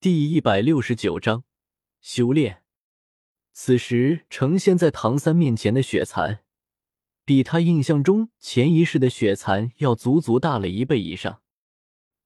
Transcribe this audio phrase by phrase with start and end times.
[0.00, 1.42] 第一百六十九章
[2.00, 2.62] 修炼。
[3.52, 6.44] 此时呈现在唐三面前的雪蚕，
[7.24, 11.42] 比他印象中前一世的雪蚕要足足大了一倍以上。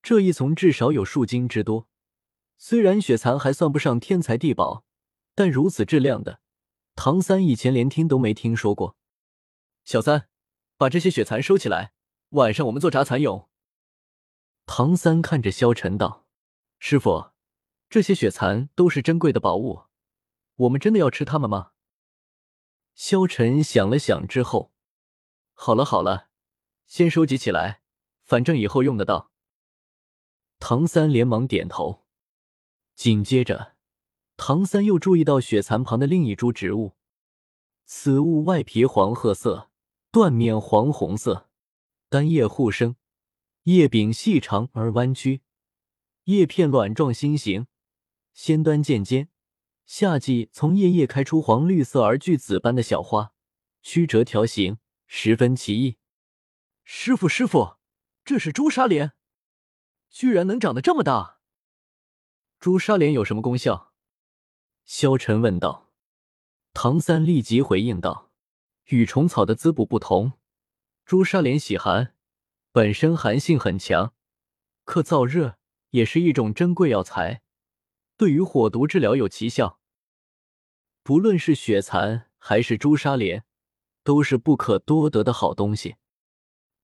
[0.02, 1.88] 这一丛至少有数斤之多。
[2.58, 4.84] 虽然雪蚕还算不上天才地宝，
[5.34, 6.40] 但如此质量的，
[6.94, 8.98] 唐三以前连听都没听说过。
[9.86, 10.28] 小三，
[10.76, 11.94] 把这些雪蚕收起来，
[12.32, 13.48] 晚上我们做炸蚕蛹。
[14.66, 16.26] 唐三看着萧晨道
[16.78, 17.31] ：“师傅。”
[17.92, 19.82] 这些血蚕都是珍贵的宝物，
[20.56, 21.72] 我们真的要吃它们吗？
[22.94, 24.72] 萧晨想了想之后，
[25.52, 26.30] 好了好了，
[26.86, 27.82] 先收集起来，
[28.22, 29.30] 反正以后用得到。
[30.58, 32.06] 唐三连忙点头。
[32.94, 33.74] 紧接着，
[34.38, 36.96] 唐三又注意到雪蚕旁的另一株植物，
[37.84, 39.68] 此物外皮黄褐色，
[40.10, 41.50] 断面黄红色，
[42.08, 42.96] 单叶互生，
[43.64, 45.42] 叶柄细长而弯曲，
[46.24, 47.66] 叶片卵状心形。
[48.32, 49.28] 仙端渐尖，
[49.84, 53.32] 夏季从叶叶开出黄绿色而巨紫般的小花，
[53.82, 55.98] 曲折条形，十分奇异。
[56.82, 57.76] 师傅，师傅，
[58.24, 59.12] 这是朱砂莲，
[60.10, 61.40] 居然能长得这么大！
[62.58, 63.92] 朱砂莲有什么功效？
[64.84, 65.92] 萧晨问道。
[66.74, 68.32] 唐三立即回应道
[68.88, 70.32] ：“与虫草的滋补不同，
[71.04, 72.14] 朱砂莲喜寒，
[72.72, 74.14] 本身寒性很强，
[74.84, 75.58] 克燥热，
[75.90, 77.42] 也是一种珍贵药材。”
[78.22, 79.80] 对于火毒治疗有奇效，
[81.02, 83.42] 不论是血蚕还是朱砂莲，
[84.04, 85.96] 都是不可多得的好东西。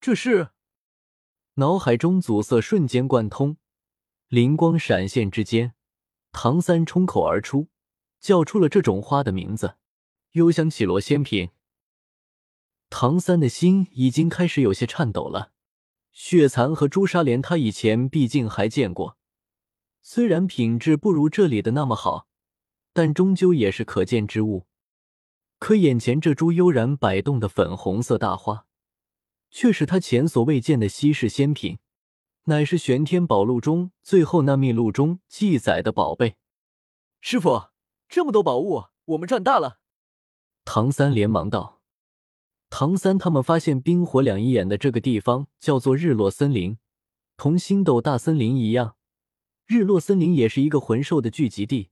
[0.00, 0.48] 这是
[1.54, 3.56] 脑海中阻塞瞬间贯通，
[4.26, 5.74] 灵光闪现之间，
[6.32, 7.68] 唐三冲口而出，
[8.18, 9.76] 叫出了这种花的名字——
[10.34, 11.50] 幽香绮罗仙品。
[12.90, 15.52] 唐三的心已经开始有些颤抖了。
[16.10, 19.17] 血蚕和朱砂莲，他以前毕竟还见过。
[20.10, 22.28] 虽然品质不如这里的那么好，
[22.94, 24.64] 但终究也是可见之物。
[25.58, 28.64] 可眼前这株悠然摆动的粉红色大花，
[29.50, 31.78] 却是他前所未见的稀世仙品，
[32.44, 36.36] 乃是玄天宝录中最后那秘录中记载的宝贝。
[37.20, 37.64] 师傅，
[38.08, 39.78] 这么多宝物，我们赚大了！
[40.64, 41.82] 唐三连忙道。
[42.70, 46.78] 唐三他们发现冰火两仪眼的这个地方叫做日落森林，
[47.36, 48.94] 同星斗大森林一样。
[49.68, 51.90] 日落森林也是一个魂兽的聚集地，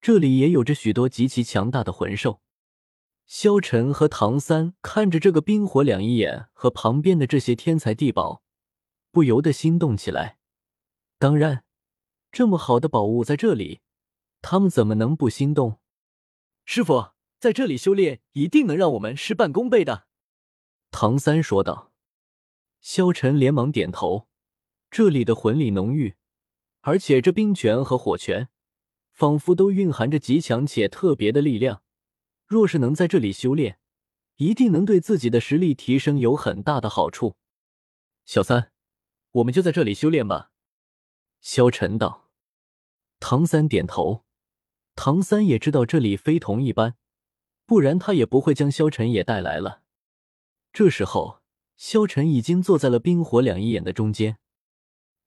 [0.00, 2.40] 这里也有着许多极其强大的魂兽。
[3.26, 8.44] 萧晨和唐三看着这个冰火两仪眼和旁边的这些天才地宝，
[9.10, 10.38] 不由得心动起来。
[11.18, 11.64] 当然，
[12.30, 13.80] 这么好的宝物在这里，
[14.40, 15.80] 他们怎么能不心动？
[16.64, 17.08] 师傅
[17.40, 20.06] 在这里修炼，一定能让我们事半功倍的。
[20.92, 21.90] 唐三说道。
[22.80, 24.28] 萧晨连忙点头，
[24.88, 26.14] 这里的魂力浓郁。
[26.88, 28.48] 而且这冰泉和火泉，
[29.12, 31.82] 仿佛都蕴含着极强且特别的力量。
[32.46, 33.78] 若是能在这里修炼，
[34.36, 37.36] 一定能对自己的实力提升有很大的好处。
[38.24, 38.72] 小三，
[39.32, 40.50] 我们就在这里修炼吧。”
[41.42, 42.30] 萧晨道。
[43.20, 44.24] 唐三点头。
[44.96, 46.96] 唐三也知道这里非同一般，
[47.66, 49.82] 不然他也不会将萧晨也带来了。
[50.72, 51.42] 这时候，
[51.76, 54.38] 萧晨已经坐在了冰火两仪眼的中间。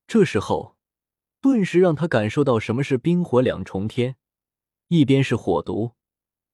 [0.08, 0.81] 这时候。
[1.42, 4.16] 顿时让他感受到什么是冰火两重天，
[4.90, 5.94] 一边是火毒，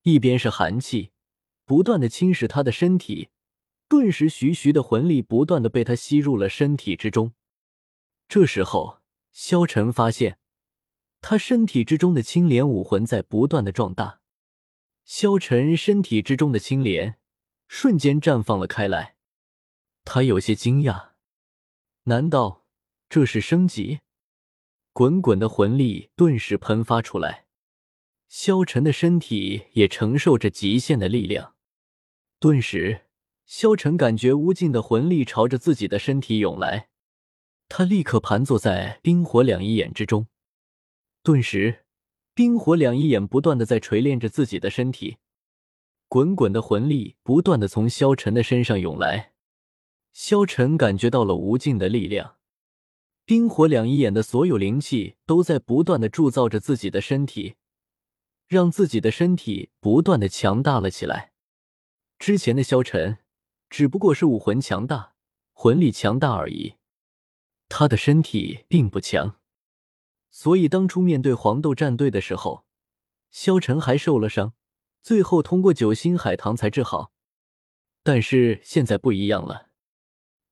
[0.03, 1.11] 一边是寒气，
[1.65, 3.29] 不断的侵蚀他的身体。
[3.89, 7.33] 顿时，徐徐的魂力不断的被他吸入了身体之中。
[8.29, 10.39] 这时候，萧晨发现
[11.19, 14.21] 他身体之中的青莲武魂在不断的壮大。
[15.03, 17.17] 萧晨身体之中的青莲
[17.67, 19.15] 瞬间绽放了开来，
[20.05, 21.11] 他有些惊讶，
[22.03, 22.65] 难道
[23.09, 23.99] 这是升级？
[24.97, 27.45] 滚滚的魂力顿时喷发出来，
[28.29, 31.53] 萧晨的身体也承受着极限的力量。
[32.39, 33.01] 顿时，
[33.45, 36.89] 萧晨感觉无尽的魂力朝着自己的身体涌来，
[37.69, 40.25] 他立刻盘坐在冰火两仪眼之中。
[41.21, 41.85] 顿时，
[42.33, 45.17] 冰火两仪眼不断的在锤炼着自己的身体，
[46.07, 49.33] 滚滚的魂力不断的从萧晨的身上涌来，
[50.11, 52.37] 萧晨感觉到了无尽的力量。
[53.27, 57.55] 冰火两仪眼的所有灵气都在不断的铸造着自己的身体，
[58.47, 61.33] 让自己的身体不断的强大了起来。
[62.17, 63.17] 之前的萧晨
[63.69, 65.15] 只不过是武魂强大、
[65.51, 66.75] 魂力强大而已，
[67.67, 69.35] 他的身体并不强。
[70.31, 72.63] 所以当初面对黄豆战队的时候，
[73.29, 74.53] 萧晨还受了伤，
[75.01, 77.11] 最后通过九星海棠才治好。
[78.03, 79.67] 但是现在不一样了，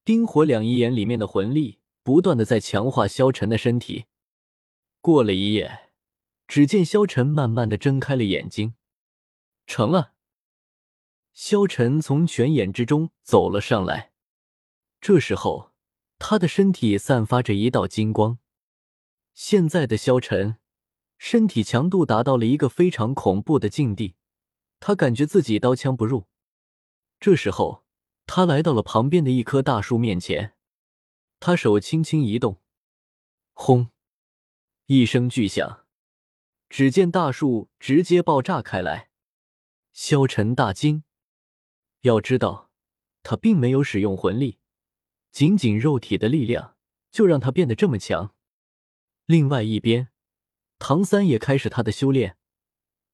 [0.03, 1.79] 冰火两仪眼里面的魂力。
[2.05, 4.05] 不断的在强化萧晨的身体。
[5.01, 5.89] 过了一夜，
[6.47, 8.75] 只见萧晨慢慢的睁开了眼睛，
[9.65, 10.13] 成了。
[11.33, 14.11] 萧晨从泉眼之中走了上来，
[15.01, 15.71] 这时候
[16.19, 18.37] 他的身体散发着一道金光。
[19.33, 20.57] 现在的萧晨
[21.17, 24.13] 身体强度达到了一个非常恐怖的境地，
[24.79, 26.27] 他感觉自己刀枪不入。
[27.19, 27.83] 这时候，
[28.27, 30.54] 他来到了旁边的一棵大树面前，
[31.39, 32.61] 他手轻轻一动，
[33.53, 33.89] 轰！
[34.87, 35.85] 一声巨响，
[36.69, 39.09] 只见大树直接爆炸开来。
[39.93, 41.03] 萧晨大惊。
[42.01, 42.69] 要知道，
[43.23, 44.59] 他并没有使用魂力，
[45.31, 46.75] 仅仅肉体的力量
[47.11, 48.35] 就让他变得这么强。
[49.25, 50.09] 另外一边，
[50.77, 52.37] 唐三也开始他的修炼。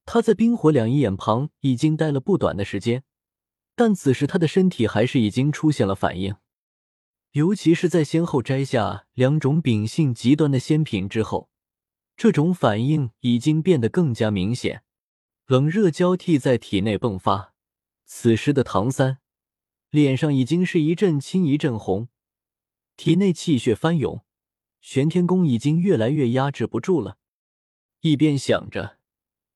[0.04, 3.04] 他在冰火两仪眼旁已经待了不短的时间，
[3.76, 6.36] 但此时他的身体还是已经出现了反应，
[7.32, 11.50] 尤其是在先后摘下两种秉性极端的仙品之后，
[12.18, 14.84] 这种反应已经变得更加明显，
[15.48, 17.54] 冷热交替在体内迸发。
[18.06, 19.20] 此时的唐三
[19.90, 22.10] 脸上已经是一阵青一阵红，
[22.98, 24.26] 体内气血翻涌，
[24.82, 27.18] 玄天功已经越来越压制不住了。
[28.02, 28.98] 一边想着，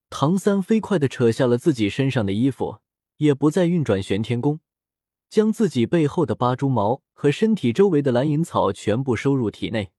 [0.09, 2.79] 唐三飞快的扯下了自己身上的衣服，
[3.17, 4.61] 也不再运转玄天功，
[5.35, 9.91] 将自己背后的八蛛毛和身体周围的蓝银草全部收入体内。